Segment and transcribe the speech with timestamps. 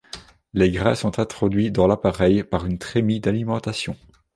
[0.55, 3.95] Les grains sont introduits dans l'appareil par une trémie d'alimentation.